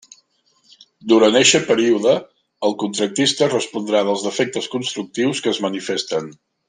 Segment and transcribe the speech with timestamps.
[1.11, 2.15] Durant eixe període,
[2.69, 6.35] el contractista respondrà dels defectes constructius que es manifesten.